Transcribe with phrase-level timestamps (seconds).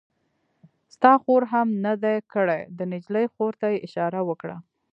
[0.95, 4.57] ستا خور هم نه دی کړی؟ د نجلۍ خور ته یې اشاره وکړه.